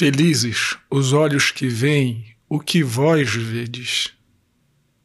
Felizes 0.00 0.78
os 0.90 1.12
olhos 1.12 1.50
que 1.50 1.68
veem 1.68 2.24
o 2.48 2.58
que 2.58 2.82
vós 2.82 3.34
vedes. 3.34 4.10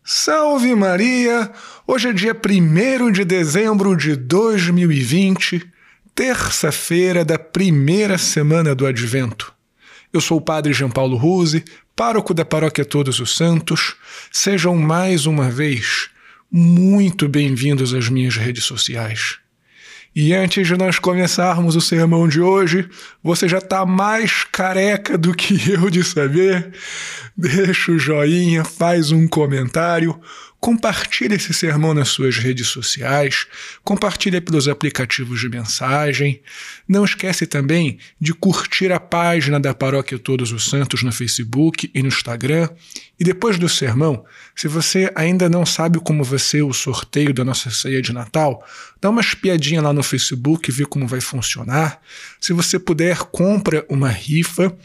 Salve 0.01 0.73
Maria! 0.73 1.51
Hoje 1.85 2.07
é 2.07 2.13
dia 2.13 2.33
1 2.33 3.11
de 3.11 3.25
dezembro 3.25 3.93
de 3.97 4.15
2020, 4.15 5.69
terça-feira 6.15 7.25
da 7.25 7.37
primeira 7.37 8.17
semana 8.17 8.73
do 8.73 8.87
Advento. 8.87 9.53
Eu 10.13 10.21
sou 10.21 10.37
o 10.37 10.41
Padre 10.41 10.71
João 10.71 10.89
Paulo 10.89 11.17
Ruse, 11.17 11.65
pároco 11.93 12.33
da 12.33 12.45
Paróquia 12.45 12.85
Todos 12.85 13.19
os 13.19 13.35
Santos. 13.35 13.97
Sejam 14.31 14.77
mais 14.77 15.25
uma 15.25 15.51
vez 15.51 16.09
muito 16.49 17.27
bem-vindos 17.27 17.93
às 17.93 18.07
minhas 18.07 18.37
redes 18.37 18.63
sociais. 18.63 19.39
E 20.15 20.33
antes 20.33 20.65
de 20.65 20.77
nós 20.77 20.97
começarmos 20.97 21.75
o 21.75 21.81
sermão 21.81 22.25
de 22.25 22.39
hoje, 22.39 22.87
você 23.21 23.49
já 23.49 23.57
está 23.57 23.85
mais 23.85 24.45
careca 24.45 25.17
do 25.17 25.33
que 25.33 25.59
eu 25.69 25.89
de 25.89 26.05
saber? 26.05 26.71
Deixa 27.35 27.91
o 27.91 27.99
joinha, 27.99 28.63
faz 28.63 29.11
um 29.11 29.27
comentário, 29.27 30.17
Compartilhe 30.65 31.35
esse 31.35 31.53
sermão 31.53 31.93
nas 31.93 32.09
suas 32.09 32.37
redes 32.37 32.69
sociais, 32.69 33.45
compartilhe 33.83 34.41
pelos 34.41 34.67
aplicativos 34.67 35.39
de 35.39 35.47
mensagem. 35.47 36.41
Não 36.87 37.05
esquece 37.05 37.45
também 37.45 37.99
de 38.19 38.33
curtir 38.33 38.91
a 38.91 38.99
página 38.99 39.59
da 39.59 39.75
Paróquia 39.75 40.17
Todos 40.17 40.51
os 40.51 40.67
Santos 40.67 41.03
no 41.03 41.11
Facebook 41.11 41.91
e 41.93 42.01
no 42.01 42.07
Instagram. 42.07 42.67
E 43.19 43.23
depois 43.23 43.59
do 43.59 43.69
sermão, 43.69 44.25
se 44.55 44.67
você 44.67 45.11
ainda 45.13 45.47
não 45.47 45.67
sabe 45.67 45.99
como 45.99 46.23
vai 46.23 46.39
ser 46.39 46.63
o 46.63 46.73
sorteio 46.73 47.31
da 47.31 47.45
nossa 47.45 47.69
ceia 47.69 48.01
de 48.01 48.11
Natal, 48.11 48.65
dá 48.99 49.11
uma 49.11 49.21
espiadinha 49.21 49.83
lá 49.83 49.93
no 49.93 50.01
Facebook 50.01 50.67
e 50.67 50.73
vê 50.73 50.83
como 50.83 51.07
vai 51.07 51.21
funcionar. 51.21 52.01
Se 52.41 52.53
você 52.53 52.79
puder, 52.79 53.19
compra 53.19 53.85
uma 53.87 54.09
rifa 54.09 54.75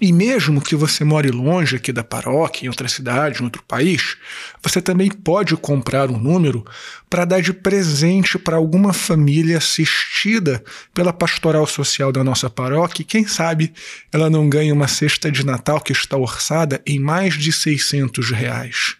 e 0.00 0.12
mesmo 0.12 0.60
que 0.60 0.74
você 0.74 1.04
more 1.04 1.30
longe 1.30 1.76
aqui 1.76 1.92
da 1.92 2.02
paróquia, 2.02 2.66
em 2.66 2.68
outra 2.68 2.88
cidade, 2.88 3.40
em 3.40 3.44
outro 3.44 3.62
país, 3.62 4.16
você 4.60 4.82
também 4.82 5.08
pode 5.08 5.56
comprar 5.56 6.10
um 6.10 6.18
número 6.18 6.64
para 7.08 7.24
dar 7.24 7.40
de 7.40 7.52
presente 7.52 8.36
para 8.36 8.56
alguma 8.56 8.92
família 8.92 9.58
assistida 9.58 10.64
pela 10.92 11.12
pastoral 11.12 11.64
social 11.66 12.10
da 12.10 12.24
nossa 12.24 12.50
paróquia. 12.50 13.02
E 13.02 13.06
quem 13.06 13.24
sabe 13.24 13.72
ela 14.12 14.28
não 14.28 14.48
ganha 14.48 14.74
uma 14.74 14.88
cesta 14.88 15.30
de 15.30 15.46
Natal 15.46 15.80
que 15.80 15.92
está 15.92 16.16
orçada 16.16 16.82
em 16.84 16.98
mais 16.98 17.34
de 17.34 17.52
600 17.52 18.32
reais. 18.32 18.96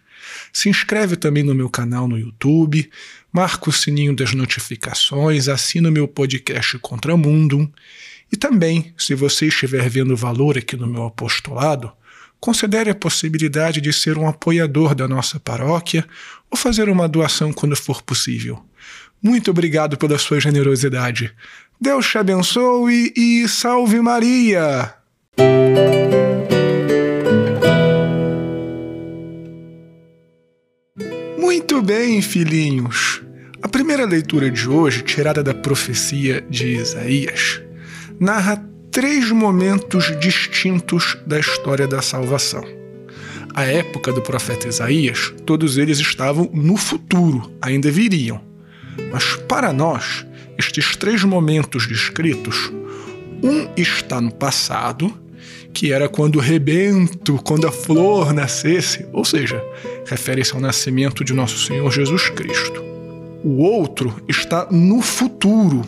Se 0.53 0.69
inscreve 0.69 1.17
também 1.17 1.43
no 1.43 1.53
meu 1.53 1.69
canal 1.69 2.07
no 2.07 2.17
YouTube, 2.17 2.89
marca 3.33 3.69
o 3.69 3.73
sininho 3.73 4.15
das 4.15 4.33
notificações, 4.33 5.49
assina 5.49 5.89
o 5.89 5.91
meu 5.91 6.07
podcast 6.07 6.79
Contramundum 6.79 7.69
e 8.35 8.37
também, 8.37 8.93
se 8.97 9.15
você 9.15 9.47
estiver 9.47 9.87
vendo 9.87 10.13
valor 10.13 10.57
aqui 10.57 10.75
no 10.75 10.85
meu 10.85 11.05
apostolado, 11.05 11.89
considere 12.37 12.89
a 12.89 12.95
possibilidade 12.95 13.79
de 13.79 13.93
ser 13.93 14.17
um 14.17 14.27
apoiador 14.27 14.93
da 14.93 15.07
nossa 15.07 15.39
paróquia 15.39 16.05
ou 16.51 16.57
fazer 16.57 16.89
uma 16.89 17.07
doação 17.07 17.53
quando 17.53 17.77
for 17.77 18.01
possível. 18.01 18.61
Muito 19.23 19.51
obrigado 19.51 19.97
pela 19.97 20.17
sua 20.17 20.41
generosidade. 20.41 21.33
Deus 21.79 22.05
te 22.09 22.17
abençoe 22.17 23.13
e 23.15 23.47
salve 23.47 24.01
Maria! 24.01 24.93
Muito 31.39 31.81
bem, 31.81 32.21
filhinhos. 32.21 33.21
A 33.61 33.69
primeira 33.69 34.05
leitura 34.05 34.51
de 34.51 34.67
hoje, 34.67 35.03
tirada 35.03 35.41
da 35.41 35.53
profecia 35.53 36.41
de 36.49 36.75
Isaías, 36.75 37.64
narra 38.19 38.63
três 38.91 39.29
momentos 39.31 40.17
distintos 40.19 41.17
da 41.25 41.39
história 41.39 41.87
da 41.87 42.01
salvação. 42.01 42.63
A 43.53 43.63
época 43.63 44.11
do 44.11 44.21
profeta 44.21 44.67
Isaías, 44.67 45.33
todos 45.45 45.77
eles 45.77 45.99
estavam 45.99 46.49
no 46.53 46.75
futuro, 46.77 47.51
ainda 47.61 47.89
viriam. 47.91 48.41
Mas 49.11 49.35
para 49.47 49.71
nós, 49.71 50.25
estes 50.57 50.95
três 50.95 51.23
momentos 51.23 51.87
descritos, 51.87 52.71
um 53.43 53.69
está 53.77 54.19
no 54.19 54.31
passado, 54.31 55.13
que 55.73 55.91
era 55.91 56.07
quando 56.07 56.37
o 56.37 56.41
rebento, 56.41 57.39
quando 57.43 57.67
a 57.67 57.71
flor 57.71 58.33
nascesse, 58.33 59.05
ou 59.11 59.25
seja, 59.25 59.61
refere-se 60.05 60.53
ao 60.53 60.61
nascimento 60.61 61.23
de 61.23 61.33
nosso 61.33 61.57
Senhor 61.59 61.91
Jesus 61.91 62.29
Cristo. 62.29 62.81
O 63.43 63.57
outro 63.57 64.13
está 64.27 64.67
no 64.71 65.01
futuro, 65.01 65.81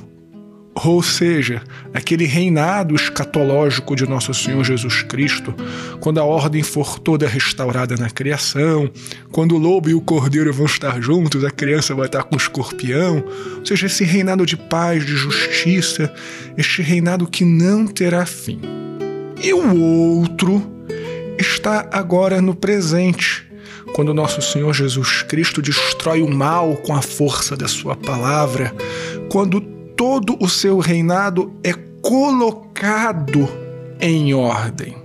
ou 0.86 1.02
seja, 1.02 1.62
aquele 1.94 2.26
reinado 2.26 2.94
escatológico 2.94 3.96
de 3.96 4.08
nosso 4.08 4.34
Senhor 4.34 4.64
Jesus 4.64 5.02
Cristo, 5.02 5.54
quando 6.00 6.20
a 6.20 6.24
ordem 6.24 6.62
for 6.62 7.00
toda 7.00 7.28
restaurada 7.28 7.96
na 7.96 8.10
criação, 8.10 8.90
quando 9.32 9.56
o 9.56 9.58
lobo 9.58 9.90
e 9.90 9.94
o 9.94 10.02
cordeiro 10.02 10.54
vão 10.54 10.66
estar 10.66 11.02
juntos, 11.02 11.44
a 11.44 11.50
criança 11.50 11.96
vai 11.96 12.06
estar 12.06 12.24
com 12.24 12.36
o 12.36 12.38
escorpião, 12.38 13.24
ou 13.58 13.66
seja, 13.66 13.88
esse 13.88 14.04
reinado 14.04 14.46
de 14.46 14.58
paz, 14.58 15.06
de 15.06 15.16
justiça, 15.16 16.14
este 16.58 16.82
reinado 16.82 17.28
que 17.28 17.44
não 17.44 17.88
terá 17.88 18.26
fim. 18.26 18.60
E 19.42 19.54
o 19.54 19.82
outro 20.20 20.62
está 21.40 21.88
agora 21.92 22.42
no 22.42 22.56
presente, 22.56 23.48
quando 23.94 24.14
nosso 24.14 24.42
Senhor 24.42 24.74
Jesus 24.74 25.24
Cristo 25.24 25.62
destrói 25.62 26.22
o 26.22 26.30
mal 26.30 26.76
com 26.78 26.94
a 26.94 27.02
força 27.02 27.56
da 27.56 27.68
sua 27.68 27.96
palavra, 27.96 28.74
quando 29.30 29.77
todo 29.98 30.38
o 30.40 30.48
seu 30.48 30.78
reinado 30.78 31.52
é 31.64 31.74
colocado 32.02 33.50
em 34.00 34.34
ordem. 34.34 34.96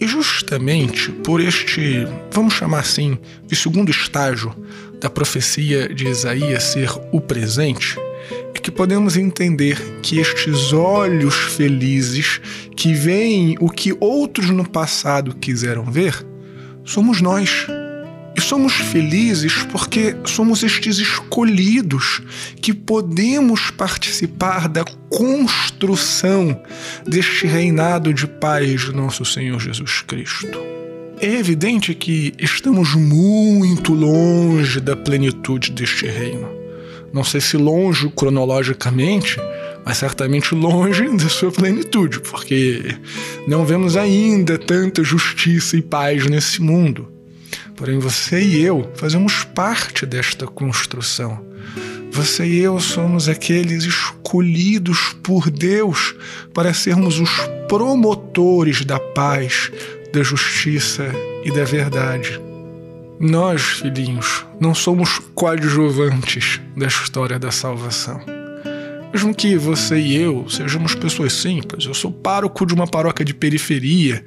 E 0.00 0.06
justamente 0.06 1.10
por 1.10 1.40
este, 1.40 2.06
vamos 2.30 2.54
chamar 2.54 2.80
assim, 2.80 3.18
de 3.44 3.56
segundo 3.56 3.90
estágio 3.90 4.54
da 5.00 5.10
profecia 5.10 5.92
de 5.92 6.06
Isaías 6.08 6.62
ser 6.62 6.90
o 7.12 7.20
presente, 7.20 7.96
é 8.54 8.58
que 8.58 8.70
podemos 8.70 9.16
entender 9.16 9.78
que 10.00 10.20
estes 10.20 10.72
olhos 10.72 11.34
felizes 11.34 12.40
que 12.76 12.94
veem 12.94 13.56
o 13.60 13.68
que 13.68 13.96
outros 13.98 14.48
no 14.50 14.68
passado 14.68 15.34
quiseram 15.34 15.84
ver, 15.84 16.24
somos 16.84 17.20
nós 17.20 17.66
e 18.36 18.40
somos 18.40 18.72
felizes 18.72 19.62
porque 19.70 20.16
somos 20.24 20.62
estes 20.62 20.98
escolhidos 20.98 22.20
que 22.60 22.74
podemos 22.74 23.70
participar 23.70 24.68
da 24.68 24.84
construção 25.08 26.60
deste 27.06 27.46
reinado 27.46 28.12
de 28.12 28.26
paz 28.26 28.82
de 28.82 28.92
nosso 28.92 29.24
Senhor 29.24 29.60
Jesus 29.60 30.02
Cristo. 30.02 30.58
É 31.20 31.32
evidente 31.38 31.94
que 31.94 32.34
estamos 32.38 32.94
muito 32.94 33.94
longe 33.94 34.80
da 34.80 34.96
plenitude 34.96 35.70
deste 35.70 36.06
reino. 36.06 36.48
Não 37.12 37.22
sei 37.22 37.40
se 37.40 37.56
longe 37.56 38.08
cronologicamente, 38.08 39.36
mas 39.86 39.98
certamente 39.98 40.52
longe 40.52 41.08
da 41.16 41.28
sua 41.28 41.52
plenitude, 41.52 42.18
porque 42.18 42.96
não 43.46 43.64
vemos 43.64 43.96
ainda 43.96 44.58
tanta 44.58 45.04
justiça 45.04 45.76
e 45.76 45.82
paz 45.82 46.26
nesse 46.26 46.60
mundo. 46.60 47.13
Porém, 47.76 47.98
você 47.98 48.40
e 48.40 48.62
eu 48.62 48.90
fazemos 48.94 49.44
parte 49.44 50.06
desta 50.06 50.46
construção. 50.46 51.44
Você 52.12 52.46
e 52.46 52.58
eu 52.60 52.78
somos 52.78 53.28
aqueles 53.28 53.84
escolhidos 53.84 55.16
por 55.22 55.50
Deus 55.50 56.14
para 56.52 56.72
sermos 56.72 57.18
os 57.18 57.30
promotores 57.68 58.84
da 58.84 59.00
paz, 59.00 59.72
da 60.12 60.22
justiça 60.22 61.10
e 61.44 61.50
da 61.50 61.64
verdade. 61.64 62.40
Nós, 63.18 63.62
filhinhos, 63.62 64.46
não 64.60 64.74
somos 64.74 65.18
coadjuvantes 65.34 66.60
da 66.76 66.86
história 66.86 67.38
da 67.38 67.50
salvação. 67.50 68.20
Mesmo 69.12 69.34
que 69.34 69.56
você 69.56 69.96
e 69.96 70.16
eu 70.16 70.48
sejamos 70.48 70.94
pessoas 70.94 71.32
simples, 71.32 71.86
eu 71.86 71.94
sou 71.94 72.12
pároco 72.12 72.66
de 72.66 72.74
uma 72.74 72.86
paróquia 72.86 73.24
de 73.24 73.34
periferia, 73.34 74.24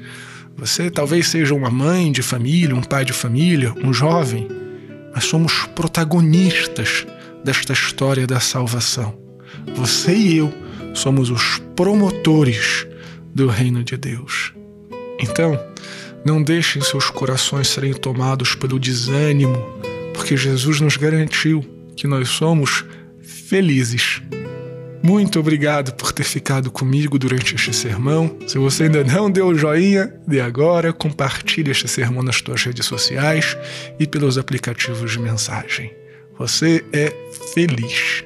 você 0.58 0.90
talvez 0.90 1.28
seja 1.28 1.54
uma 1.54 1.70
mãe 1.70 2.12
de 2.12 2.24
família, 2.24 2.76
um 2.76 2.82
pai 2.82 3.06
de 3.06 3.14
família, 3.14 3.74
um 3.84 3.94
jovem, 3.94 4.48
mas 5.14 5.26
somos 5.26 5.68
protagonistas 5.76 7.06
desta 7.44 7.74
história 7.74 8.26
da 8.26 8.40
salvação. 8.40 9.16
Você 9.76 10.16
e 10.16 10.38
eu 10.38 10.52
somos 10.96 11.30
os 11.30 11.60
promotores 11.76 12.88
do 13.36 13.48
reino 13.48 13.84
de 13.84 13.96
Deus. 13.96 14.52
Então, 15.20 15.64
não 16.26 16.42
deixem 16.42 16.82
seus 16.82 17.12
corações 17.12 17.68
serem 17.68 17.94
tomados 17.94 18.56
pelo 18.56 18.80
desânimo, 18.80 19.56
porque 20.14 20.36
Jesus 20.36 20.82
nos 20.82 20.98
garantiu 20.98 21.64
que 21.96 22.08
nós 22.08 22.30
somos 22.30 22.84
felizes 23.22 24.22
muito 25.08 25.40
obrigado 25.40 25.94
por 25.94 26.12
ter 26.12 26.26
ficado 26.26 26.70
comigo 26.70 27.18
durante 27.18 27.56
este 27.56 27.74
sermão. 27.74 28.38
Se 28.46 28.58
você 28.58 28.84
ainda 28.84 29.06
não 29.06 29.32
deu 29.32 29.48
o 29.48 29.58
joinha, 29.58 30.14
dê 30.28 30.42
agora, 30.42 30.92
compartilhe 30.92 31.72
este 31.72 31.88
sermão 31.88 32.22
nas 32.22 32.36
suas 32.46 32.62
redes 32.62 32.86
sociais 32.86 33.58
e 33.98 34.06
pelos 34.06 34.38
aplicativos 34.38 35.14
de 35.14 35.20
mensagem. 35.20 35.94
Você 36.38 36.84
é 36.92 37.14
feliz. 37.54 38.26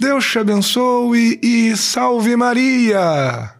Deus 0.00 0.24
te 0.24 0.38
abençoe 0.38 1.38
e 1.42 1.76
salve 1.76 2.34
Maria! 2.34 3.53